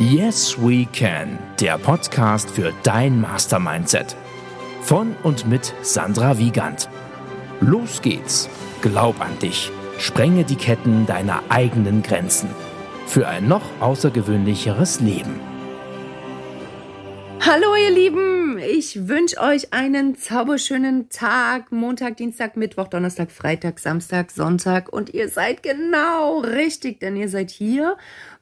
[0.00, 4.14] Yes We Can, der Podcast für dein Mastermindset.
[4.82, 6.88] Von und mit Sandra Wiegand.
[7.60, 8.48] Los geht's.
[8.80, 9.72] Glaub an dich.
[9.98, 12.48] Sprenge die Ketten deiner eigenen Grenzen.
[13.08, 15.40] Für ein noch außergewöhnlicheres Leben.
[17.40, 24.30] Hallo ihr Lieben, ich wünsche euch einen zauberschönen Tag, Montag, Dienstag, Mittwoch, Donnerstag, Freitag, Samstag,
[24.30, 27.96] Sonntag und ihr seid genau richtig, denn ihr seid hier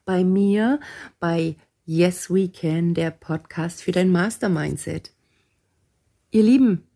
[0.06, 0.80] bei mir
[1.20, 5.12] bei Yes We Can, der Podcast für dein Mastermindset.
[6.30, 6.86] Ihr Lieben,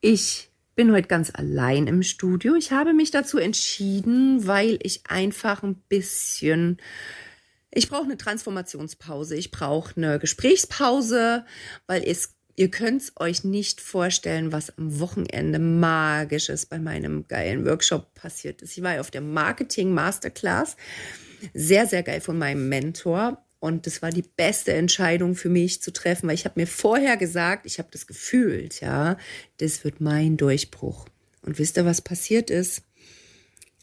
[0.00, 2.56] ich bin heute ganz allein im Studio.
[2.56, 6.80] Ich habe mich dazu entschieden, weil ich einfach ein bisschen
[7.72, 11.44] ich brauche eine Transformationspause, ich brauche eine Gesprächspause,
[11.86, 17.64] weil es Ihr könnt es euch nicht vorstellen, was am Wochenende magisches bei meinem geilen
[17.64, 18.76] Workshop passiert ist.
[18.76, 20.76] Ich war ja auf der Marketing Masterclass
[21.54, 23.44] sehr, sehr geil von meinem Mentor.
[23.60, 27.16] Und das war die beste Entscheidung für mich zu treffen, weil ich habe mir vorher
[27.16, 29.18] gesagt, ich habe das gefühlt, ja,
[29.58, 31.06] das wird mein Durchbruch.
[31.42, 32.82] Und wisst ihr, was passiert ist?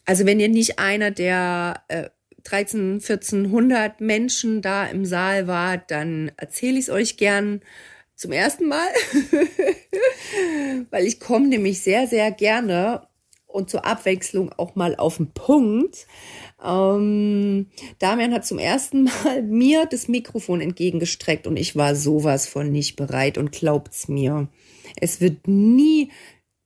[0.05, 2.09] Also wenn ihr nicht einer der äh,
[2.43, 7.61] 13, 1400 Menschen da im Saal wart, dann erzähle ich es euch gern
[8.15, 8.87] zum ersten Mal,
[10.89, 13.07] weil ich komme nämlich sehr, sehr gerne
[13.47, 16.05] und zur Abwechslung auch mal auf den Punkt.
[16.63, 17.67] Ähm,
[17.99, 22.95] Damian hat zum ersten Mal mir das Mikrofon entgegengestreckt und ich war sowas von nicht
[22.95, 24.47] bereit und glaubt's mir.
[24.99, 26.11] Es wird nie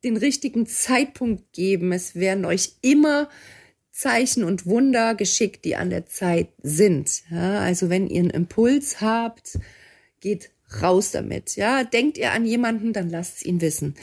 [0.04, 1.92] den richtigen Zeitpunkt geben.
[1.92, 3.30] Es werden euch immer
[3.92, 7.24] Zeichen und Wunder geschickt, die an der Zeit sind.
[7.30, 9.60] Ja, also wenn ihr einen Impuls habt,
[10.20, 11.56] geht raus damit.
[11.56, 13.96] Ja, denkt ihr an jemanden, dann lasst es ihn wissen.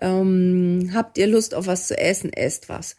[0.00, 2.96] Ähm, habt ihr Lust auf was zu essen, esst was.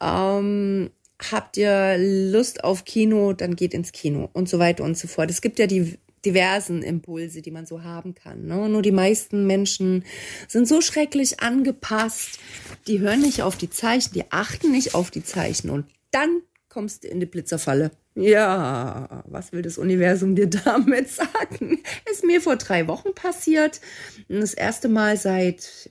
[0.00, 0.90] Ähm,
[1.30, 5.30] habt ihr Lust auf Kino, dann geht ins Kino und so weiter und so fort.
[5.30, 8.46] Es gibt ja die diversen Impulse, die man so haben kann.
[8.46, 8.68] Ne?
[8.68, 10.04] Nur die meisten Menschen
[10.48, 12.38] sind so schrecklich angepasst,
[12.86, 17.04] die hören nicht auf die Zeichen, die achten nicht auf die Zeichen und dann kommst
[17.04, 17.90] du in die Blitzerfalle.
[18.14, 21.80] Ja, was will das Universum dir damit sagen?
[22.10, 23.80] Ist mir vor drei Wochen passiert.
[24.28, 25.90] Das erste Mal seit,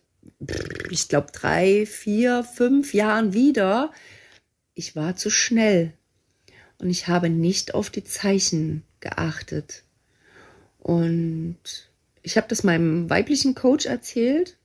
[0.90, 3.92] ich glaube, drei, vier, fünf Jahren wieder
[4.80, 5.92] ich war zu schnell
[6.78, 9.84] und ich habe nicht auf die Zeichen geachtet.
[10.78, 11.58] Und
[12.22, 14.58] ich habe das meinem weiblichen Coach erzählt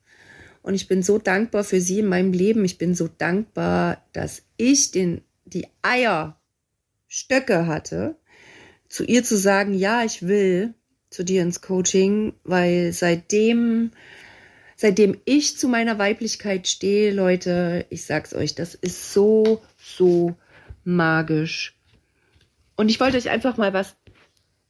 [0.62, 2.64] und ich bin so dankbar für sie in meinem Leben.
[2.64, 8.14] Ich bin so dankbar, dass ich den, die Eierstöcke hatte,
[8.86, 10.74] zu ihr zu sagen, ja, ich will
[11.10, 13.90] zu dir ins Coaching, weil seitdem
[14.76, 20.36] seitdem ich zu meiner Weiblichkeit stehe, Leute, ich sag's euch, das ist so, so
[20.84, 21.74] magisch.
[22.76, 23.96] Und ich wollte euch einfach mal was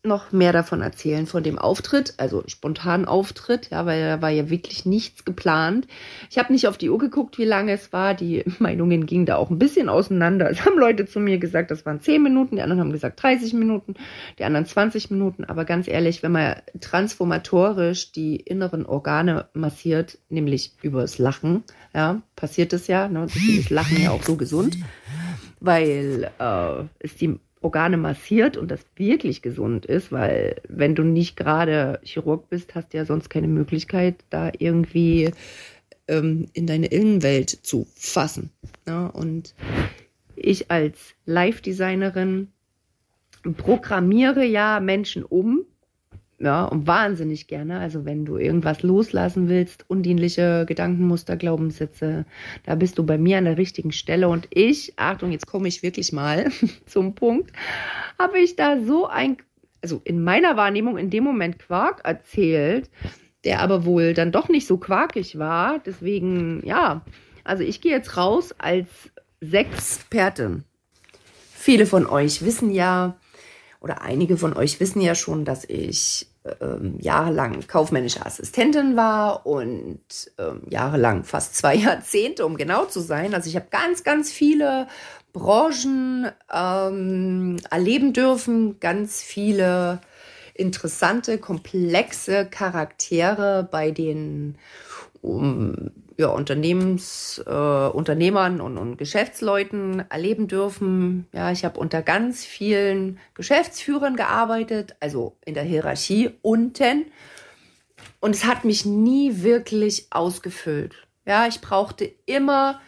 [0.06, 4.50] noch mehr davon erzählen, von dem Auftritt, also spontanen Auftritt, ja, weil da war ja
[4.50, 5.86] wirklich nichts geplant.
[6.30, 8.12] Ich habe nicht auf die Uhr geguckt, wie lange es war.
[8.12, 10.50] Die Meinungen gingen da auch ein bisschen auseinander.
[10.50, 13.54] Es haben Leute zu mir gesagt, das waren 10 Minuten, die anderen haben gesagt 30
[13.54, 13.94] Minuten,
[14.38, 15.44] die anderen 20 Minuten.
[15.44, 22.74] Aber ganz ehrlich, wenn man transformatorisch die inneren Organe massiert, nämlich übers Lachen, ja, passiert
[22.74, 24.76] es ja, ne, ist Lachen ja auch so gesund,
[25.60, 31.36] weil äh, es die Organe massiert und das wirklich gesund ist, weil wenn du nicht
[31.36, 35.32] gerade Chirurg bist, hast du ja sonst keine Möglichkeit, da irgendwie
[36.06, 38.50] ähm, in deine Innenwelt zu fassen.
[38.86, 39.54] Ja, und
[40.36, 42.48] ich als Live-Designerin
[43.56, 45.64] programmiere ja Menschen um,
[46.44, 47.78] ja, und wahnsinnig gerne.
[47.78, 52.26] Also wenn du irgendwas loslassen willst, undienliche Gedankenmuster, Glaubenssätze,
[52.64, 54.28] da bist du bei mir an der richtigen Stelle.
[54.28, 56.50] Und ich, Achtung, jetzt komme ich wirklich mal
[56.86, 57.50] zum Punkt,
[58.18, 59.38] habe ich da so ein,
[59.80, 62.90] also in meiner Wahrnehmung in dem Moment Quark erzählt,
[63.44, 65.78] der aber wohl dann doch nicht so quarkig war.
[65.78, 67.06] Deswegen, ja,
[67.42, 68.88] also ich gehe jetzt raus als
[69.40, 70.64] Sexpertin.
[71.54, 73.16] Viele von euch wissen ja,
[73.80, 76.26] oder einige von euch wissen ja schon, dass ich
[76.60, 80.00] ähm, jahrelang kaufmännische Assistentin war und
[80.38, 83.34] ähm, jahrelang fast zwei Jahrzehnte, um genau zu sein.
[83.34, 84.86] Also ich habe ganz, ganz viele
[85.32, 90.00] Branchen ähm, erleben dürfen, ganz viele
[90.54, 94.56] interessante, komplexe Charaktere bei den
[95.22, 101.26] um, ja, Unternehmens, äh, Unternehmern und, und Geschäftsleuten erleben dürfen.
[101.32, 107.06] Ja, ich habe unter ganz vielen Geschäftsführern gearbeitet, also in der Hierarchie unten.
[108.20, 111.06] Und es hat mich nie wirklich ausgefüllt.
[111.26, 112.80] Ja, ich brauchte immer,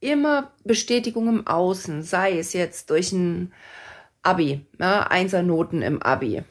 [0.00, 3.52] immer Bestätigung im Außen, sei es jetzt durch ein
[4.22, 6.42] Abi, ja, Einsernoten im Abi.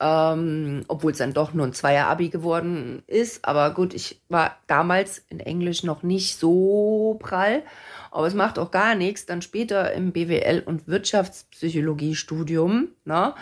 [0.00, 3.44] Ähm, obwohl es dann doch nur ein Zweier-Abi geworden ist.
[3.44, 7.62] Aber gut, ich war damals in Englisch noch nicht so prall.
[8.10, 9.26] Aber es macht auch gar nichts.
[9.26, 13.34] Dann später im BWL- und Wirtschaftspsychologie-Studium ne,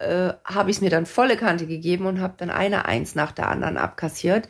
[0.00, 3.32] äh, habe ich es mir dann volle Kante gegeben und habe dann eine Eins nach
[3.32, 4.48] der anderen abkassiert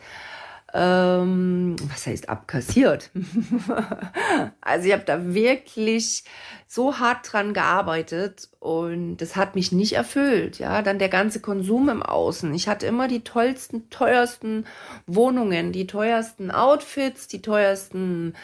[0.74, 3.10] ähm, was heißt abkassiert?
[4.60, 6.24] also ich habe da wirklich
[6.66, 10.58] so hart dran gearbeitet und das hat mich nicht erfüllt.
[10.58, 12.54] Ja, dann der ganze Konsum im Außen.
[12.54, 14.64] Ich hatte immer die tollsten, teuersten
[15.06, 18.34] Wohnungen, die teuersten Outfits, die teuersten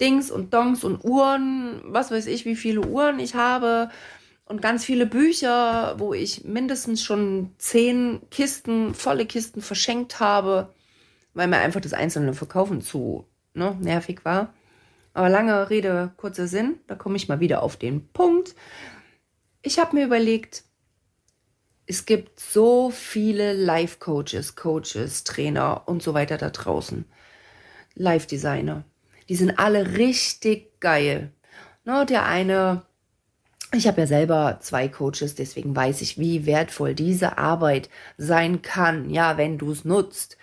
[0.00, 3.90] Dings und Dongs und Uhren, was weiß ich, wie viele Uhren ich habe
[4.46, 10.70] und ganz viele Bücher, wo ich mindestens schon zehn Kisten, volle Kisten verschenkt habe
[11.34, 14.54] weil mir einfach das einzelne Verkaufen zu ne, nervig war.
[15.14, 18.54] Aber lange Rede, kurzer Sinn, da komme ich mal wieder auf den Punkt.
[19.62, 20.64] Ich habe mir überlegt,
[21.86, 27.04] es gibt so viele Life-Coaches, Coaches, Trainer und so weiter da draußen.
[27.94, 28.84] Live-Designer.
[29.28, 31.32] Die sind alle richtig geil.
[31.84, 32.82] Ne, der eine,
[33.72, 37.88] ich habe ja selber zwei Coaches, deswegen weiß ich, wie wertvoll diese Arbeit
[38.18, 40.36] sein kann, ja, wenn du es nutzt.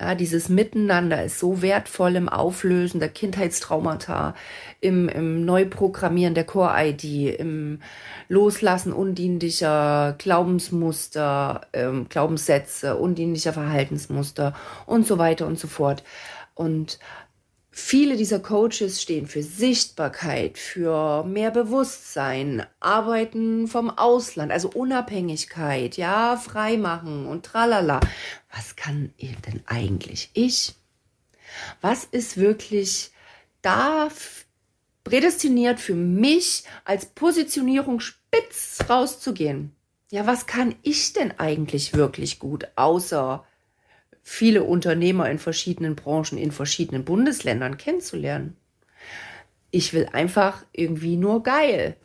[0.00, 4.34] Ja, dieses Miteinander ist so wertvoll im Auflösen der Kindheitstraumata,
[4.80, 7.80] im, im Neuprogrammieren der Core-ID, im
[8.28, 14.54] Loslassen undienlicher Glaubensmuster, ähm, Glaubenssätze, undienlicher Verhaltensmuster
[14.86, 16.04] und so weiter und so fort.
[16.54, 17.00] Und
[17.80, 26.36] Viele dieser Coaches stehen für Sichtbarkeit, für mehr Bewusstsein, arbeiten vom Ausland, also Unabhängigkeit, ja,
[26.36, 28.00] freimachen und tralala.
[28.54, 30.74] Was kann denn eigentlich ich?
[31.80, 33.12] Was ist wirklich
[33.62, 34.08] da
[35.04, 39.74] prädestiniert für mich als Positionierung spitz rauszugehen?
[40.10, 43.46] Ja, was kann ich denn eigentlich wirklich gut, außer
[44.28, 48.58] viele Unternehmer in verschiedenen Branchen, in verschiedenen Bundesländern kennenzulernen.
[49.70, 51.96] Ich will einfach irgendwie nur geil.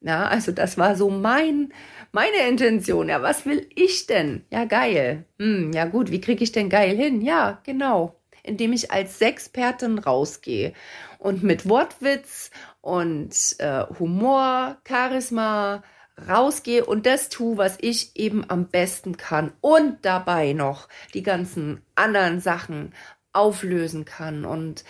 [0.00, 1.74] Ja, also das war so mein,
[2.12, 3.10] meine Intention.
[3.10, 4.44] Ja, was will ich denn?
[4.50, 5.26] Ja, geil.
[5.38, 7.20] Hm, ja gut, wie kriege ich denn geil hin?
[7.20, 8.18] Ja, genau.
[8.42, 10.72] Indem ich als Sexpertin rausgehe
[11.18, 12.50] und mit Wortwitz
[12.80, 15.82] und äh, Humor, Charisma,
[16.28, 21.82] rausgehe und das tue, was ich eben am besten kann und dabei noch die ganzen
[21.94, 22.94] anderen Sachen
[23.32, 24.44] auflösen kann.
[24.44, 24.84] Und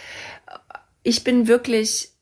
[0.46, 0.58] äh,
[1.02, 2.12] ich bin wirklich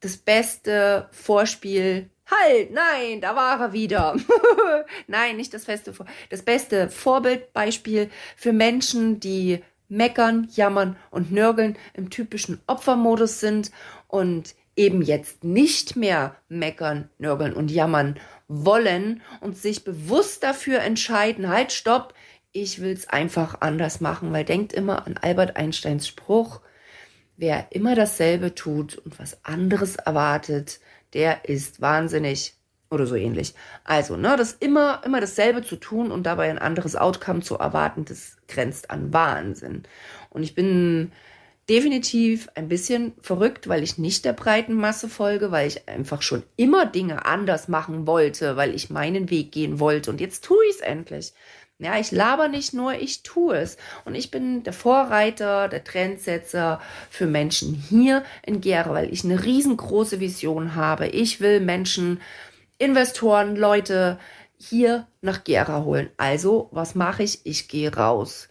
[0.00, 2.10] das beste Vorspiel.
[2.26, 4.16] Halt, nein, da war er wieder.
[5.06, 5.92] nein, nicht das feste,
[6.28, 13.72] das beste Vorbildbeispiel für Menschen, die meckern, jammern und nörgeln im typischen Opfermodus sind
[14.06, 18.18] und eben jetzt nicht mehr meckern, nörgeln und jammern
[18.50, 22.14] wollen und sich bewusst dafür entscheiden, halt, stopp,
[22.50, 26.60] ich will es einfach anders machen, weil denkt immer an Albert Einsteins Spruch,
[27.36, 30.80] wer immer dasselbe tut und was anderes erwartet,
[31.12, 32.54] der ist wahnsinnig
[32.90, 33.54] oder so ähnlich.
[33.84, 38.04] Also, ne, das immer, immer dasselbe zu tun und dabei ein anderes Outcome zu erwarten,
[38.04, 39.84] das grenzt an Wahnsinn.
[40.28, 41.12] Und ich bin
[41.70, 46.42] definitiv ein bisschen verrückt, weil ich nicht der breiten Masse folge, weil ich einfach schon
[46.56, 50.10] immer Dinge anders machen wollte, weil ich meinen Weg gehen wollte.
[50.10, 51.32] Und jetzt tue ich es endlich.
[51.78, 53.76] Ja, ich laber nicht nur, ich tue es.
[54.04, 59.42] Und ich bin der Vorreiter, der Trendsetzer für Menschen hier in Gera, weil ich eine
[59.42, 61.06] riesengroße Vision habe.
[61.06, 62.20] Ich will Menschen,
[62.78, 64.18] Investoren, Leute
[64.58, 66.10] hier nach Gera holen.
[66.16, 67.40] Also, was mache ich?
[67.44, 68.49] Ich gehe raus.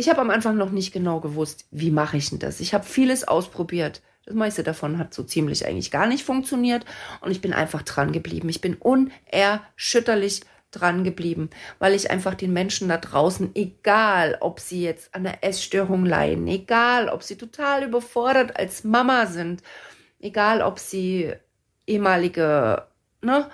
[0.00, 2.60] Ich habe am Anfang noch nicht genau gewusst, wie mache ich denn das.
[2.60, 4.00] Ich habe vieles ausprobiert.
[4.24, 6.86] Das meiste davon hat so ziemlich eigentlich gar nicht funktioniert
[7.20, 8.48] und ich bin einfach dran geblieben.
[8.48, 10.40] Ich bin unerschütterlich
[10.70, 15.44] dran geblieben, weil ich einfach den Menschen da draußen, egal ob sie jetzt an der
[15.44, 19.62] Essstörung leiden, egal ob sie total überfordert als Mama sind,
[20.18, 21.34] egal ob sie
[21.86, 22.86] ehemalige
[23.20, 23.50] ne,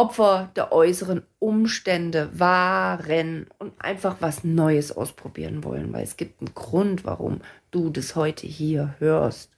[0.00, 6.54] Opfer der äußeren Umstände waren und einfach was Neues ausprobieren wollen, weil es gibt einen
[6.54, 9.50] Grund, warum du das heute hier hörst.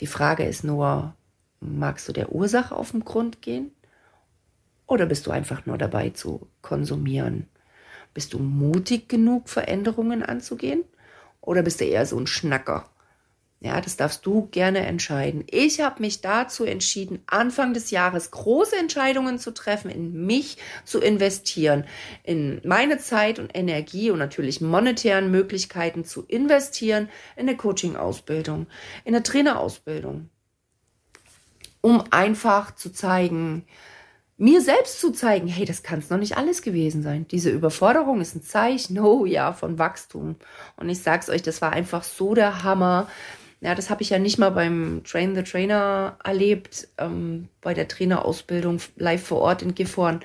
[0.00, 1.16] Die Frage ist nur,
[1.58, 3.72] magst du der Ursache auf den Grund gehen?
[4.86, 7.48] Oder bist du einfach nur dabei zu konsumieren?
[8.14, 10.84] Bist du mutig genug, Veränderungen anzugehen?
[11.40, 12.88] Oder bist du eher so ein Schnacker?
[13.60, 15.42] Ja, das darfst du gerne entscheiden.
[15.50, 21.00] Ich habe mich dazu entschieden, Anfang des Jahres große Entscheidungen zu treffen, in mich zu
[21.00, 21.84] investieren,
[22.22, 28.68] in meine Zeit und Energie und natürlich monetären Möglichkeiten zu investieren in eine Coaching-Ausbildung,
[29.04, 30.30] in eine Trainerausbildung,
[31.80, 33.64] um einfach zu zeigen,
[34.36, 37.26] mir selbst zu zeigen, hey, das kann es noch nicht alles gewesen sein.
[37.26, 40.36] Diese Überforderung ist ein Zeichen, oh ja, von Wachstum.
[40.76, 43.08] Und ich sag's euch, das war einfach so der Hammer.
[43.60, 47.88] Ja, das habe ich ja nicht mal beim Train the Trainer erlebt, ähm, bei der
[47.88, 50.20] Trainerausbildung live vor Ort in Gifhorn,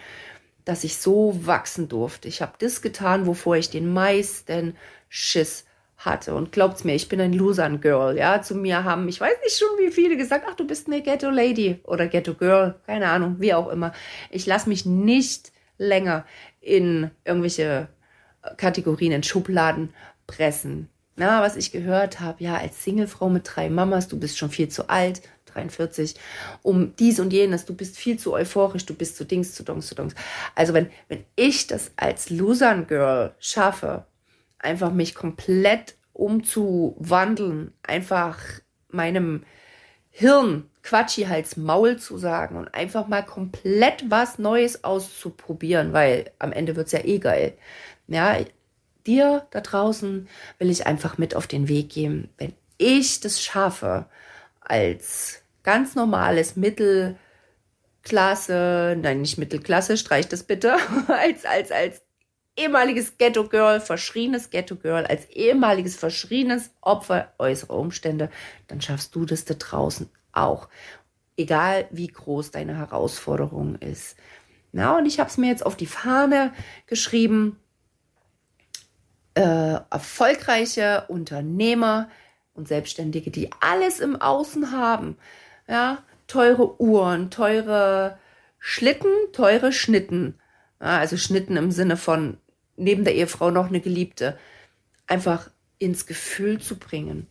[0.66, 2.28] dass ich so wachsen durfte.
[2.28, 4.78] Ich habe das getan, wovor ich den meisten
[5.10, 5.66] Schiss
[5.98, 6.36] hatte.
[6.36, 8.18] Und glaubt's mir, ich bin ein Losern Girl.
[8.18, 11.02] Ja, zu mir haben, ich weiß nicht schon, wie viele gesagt, ach, du bist eine
[11.02, 13.94] Ghetto Lady oder Ghetto Girl, keine Ahnung, wie auch immer.
[14.30, 16.26] Ich lasse mich nicht länger
[16.62, 17.90] in irgendwelche
[18.58, 19.94] Kategorien, in Schubladen
[20.28, 20.90] pressen.
[21.16, 24.70] Na, was ich gehört habe, ja, als Singlefrau mit drei Mamas, du bist schon viel
[24.70, 25.22] zu alt,
[25.54, 26.16] 43,
[26.64, 29.88] um dies und jenes, du bist viel zu euphorisch, du bist zu Dings, zu Dongs,
[29.88, 30.16] zu Dongs.
[30.56, 34.06] Also wenn, wenn ich das als Losern Girl schaffe,
[34.58, 38.40] einfach mich komplett umzuwandeln, einfach
[38.90, 39.44] meinem
[40.10, 46.52] Hirn Quatschi Hals Maul zu sagen und einfach mal komplett was Neues auszuprobieren, weil am
[46.52, 47.54] Ende wird's ja eh geil.
[48.08, 48.38] Ja,
[49.04, 50.28] dir da draußen
[50.60, 52.30] will ich einfach mit auf den Weg geben.
[52.38, 54.06] Wenn ich das schaffe,
[54.60, 57.18] als ganz normales Mittelklasse,
[59.00, 60.76] nein, nicht Mittelklasse, streich das bitte,
[61.08, 62.02] als, als, als
[62.56, 68.30] ehemaliges Ghetto Girl, verschrienes Ghetto Girl, als ehemaliges verschrienes Opfer äußerer Umstände,
[68.68, 70.70] dann schaffst du das da draußen auch.
[71.36, 74.16] Egal wie groß deine Herausforderung ist.
[74.72, 76.54] Na, und ich habe es mir jetzt auf die Fahne
[76.88, 77.60] geschrieben.
[79.36, 82.10] Äh, erfolgreiche Unternehmer
[82.54, 85.18] und Selbstständige, die alles im Außen haben.
[85.68, 88.18] Ja, teure Uhren, teure
[88.60, 90.40] Schlitten, teure Schnitten.
[90.80, 92.38] Ja, also Schnitten im Sinne von
[92.76, 94.38] neben der Ehefrau noch eine Geliebte,
[95.08, 95.50] einfach
[95.80, 97.28] ins Gefühl zu bringen,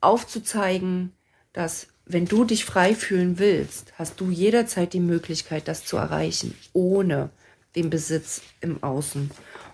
[0.00, 1.12] aufzuzeigen,
[1.52, 6.56] dass wenn du dich frei fühlen willst, hast du jederzeit die Möglichkeit, das zu erreichen,
[6.72, 7.30] ohne
[7.76, 9.30] den Besitz im Außen.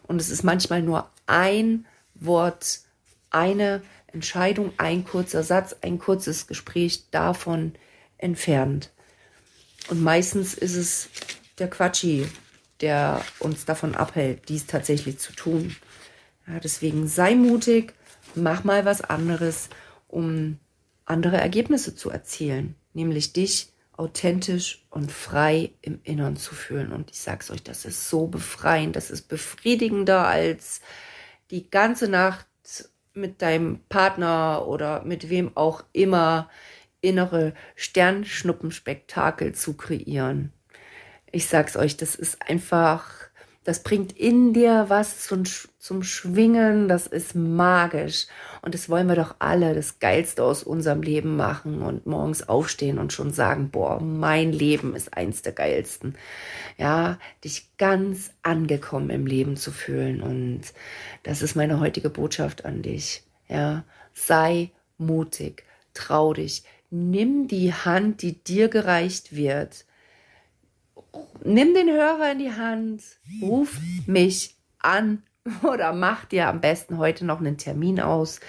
[0.06, 2.80] Und es ist manchmal nur ein Wort,
[3.30, 7.74] eine Entscheidung, ein kurzer Satz, ein kurzes Gespräch davon
[8.18, 8.92] entfernt.
[9.88, 11.08] Und meistens ist es
[11.58, 12.26] der Quatschi,
[12.80, 15.76] der uns davon abhält, dies tatsächlich zu tun.
[16.46, 17.94] Ja, deswegen sei mutig,
[18.34, 19.68] mach mal was anderes,
[20.08, 20.58] um
[21.04, 26.92] andere Ergebnisse zu erzielen, nämlich dich authentisch und frei im Innern zu fühlen.
[26.92, 30.80] Und ich sag's euch, das ist so befreiend, das ist befriedigender als
[31.50, 32.46] die ganze Nacht
[33.14, 36.50] mit deinem Partner oder mit wem auch immer
[37.00, 40.52] innere Sternschnuppenspektakel zu kreieren.
[41.30, 43.28] Ich sag's euch, das ist einfach,
[43.66, 45.42] das bringt in dir was zum,
[45.80, 48.28] zum Schwingen, das ist magisch.
[48.62, 53.00] Und das wollen wir doch alle das Geilste aus unserem Leben machen und morgens aufstehen
[53.00, 56.14] und schon sagen, boah, mein Leben ist eins der geilsten.
[56.78, 60.22] Ja, dich ganz angekommen im Leben zu fühlen.
[60.22, 60.60] Und
[61.24, 63.24] das ist meine heutige Botschaft an dich.
[63.48, 63.82] Ja,
[64.14, 69.85] sei mutig, trau dich, nimm die Hand, die dir gereicht wird
[71.44, 73.02] nimm den Hörer in die Hand,
[73.42, 75.22] ruf mich an
[75.62, 78.40] oder mach dir am besten heute noch einen Termin aus.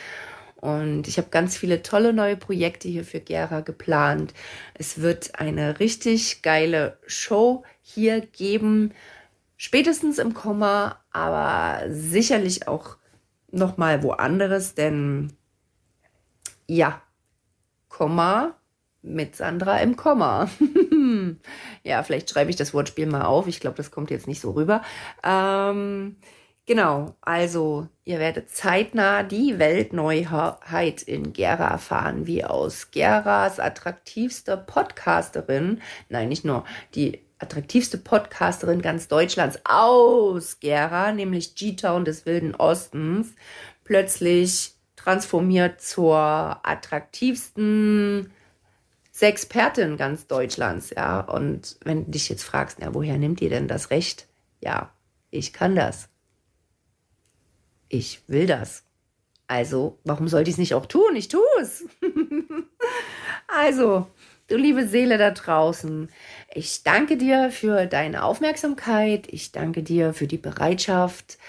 [0.55, 4.33] Und ich habe ganz viele tolle neue Projekte hier für Gera geplant.
[4.73, 8.93] Es wird eine richtig geile Show hier geben,
[9.55, 12.97] spätestens im Komma, aber sicherlich auch
[13.51, 15.33] noch mal woanders, denn
[16.67, 17.01] ja,
[17.87, 18.56] Komma
[19.13, 20.49] mit Sandra im Komma.
[21.83, 23.47] ja, vielleicht schreibe ich das Wortspiel mal auf.
[23.47, 24.81] Ich glaube, das kommt jetzt nicht so rüber.
[25.23, 26.17] Ähm,
[26.65, 35.81] genau, also ihr werdet zeitnah die Weltneuheit in Gera erfahren, wie aus Geras attraktivster Podcasterin,
[36.09, 36.63] nein, nicht nur
[36.95, 43.35] die attraktivste Podcasterin ganz Deutschlands aus Gera, nämlich G-Town des Wilden Ostens,
[43.83, 48.31] plötzlich transformiert zur attraktivsten
[49.17, 51.21] Sexpertin ganz Deutschlands, ja.
[51.21, 54.27] Und wenn du dich jetzt fragst, ja, woher nimmt ihr denn das Recht?
[54.61, 54.91] Ja,
[55.31, 56.07] ich kann das.
[57.89, 58.83] Ich will das.
[59.47, 61.15] Also, warum sollte ich es nicht auch tun?
[61.15, 61.83] Ich tue es.
[63.47, 64.05] also,
[64.49, 66.11] du liebe Seele da draußen,
[66.53, 69.27] ich danke dir für deine Aufmerksamkeit.
[69.33, 71.39] Ich danke dir für die Bereitschaft,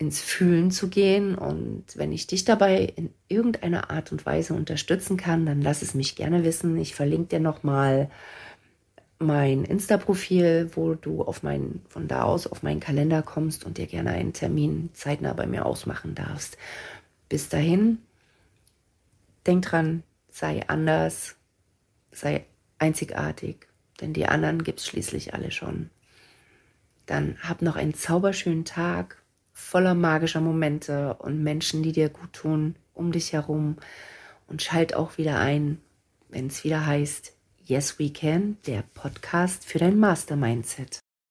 [0.00, 1.34] ins Fühlen zu gehen.
[1.34, 5.92] Und wenn ich dich dabei in irgendeiner Art und Weise unterstützen kann, dann lass es
[5.92, 6.78] mich gerne wissen.
[6.78, 8.10] Ich verlinke dir nochmal
[9.18, 13.86] mein Insta-Profil, wo du auf mein, von da aus auf meinen Kalender kommst und dir
[13.86, 16.56] gerne einen Termin zeitnah bei mir ausmachen darfst.
[17.28, 17.98] Bis dahin,
[19.46, 21.36] denk dran, sei anders,
[22.10, 22.46] sei
[22.78, 23.66] einzigartig,
[24.00, 25.90] denn die anderen gibt es schließlich alle schon.
[27.04, 29.19] Dann hab noch einen zauberschönen Tag
[29.60, 33.76] voller magischer Momente und Menschen, die dir gut tun, um dich herum.
[34.48, 35.80] Und schalt auch wieder ein,
[36.28, 37.32] wenn es wieder heißt,
[37.64, 41.00] Yes We Can, der Podcast für dein Master Mindset.